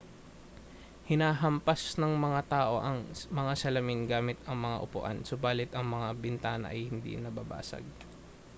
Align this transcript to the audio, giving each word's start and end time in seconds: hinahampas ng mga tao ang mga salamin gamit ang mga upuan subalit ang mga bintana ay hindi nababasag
hinahampas 1.09 1.81
ng 2.01 2.13
mga 2.25 2.41
tao 2.53 2.75
ang 2.87 2.97
mga 3.39 3.53
salamin 3.61 4.01
gamit 4.11 4.37
ang 4.49 4.57
mga 4.65 4.77
upuan 4.85 5.17
subalit 5.29 5.69
ang 5.77 5.85
mga 5.95 6.09
bintana 6.23 6.65
ay 6.73 6.81
hindi 6.91 7.13
nababasag 7.21 7.85